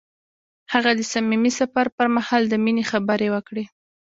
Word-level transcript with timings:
هغه 0.73 0.91
د 0.95 1.01
صمیمي 1.13 1.51
سفر 1.59 1.85
پر 1.97 2.07
مهال 2.15 2.43
د 2.49 2.53
مینې 2.63 2.83
خبرې 2.91 3.27
وکړې. 3.31 3.65